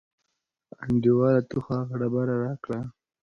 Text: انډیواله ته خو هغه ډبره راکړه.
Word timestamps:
انډیواله 0.83 1.41
ته 1.49 1.55
خو 1.63 1.69
هغه 1.79 1.95
ډبره 2.01 2.35
راکړه. 2.45 2.79